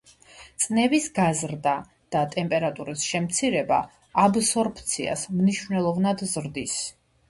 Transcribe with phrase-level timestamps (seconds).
[0.63, 1.73] წნევის გაზრდა
[2.17, 3.81] და ტემპერატურის შემცირება
[4.27, 6.81] აბსორბციას მნიშვნელოვნად ზრდის.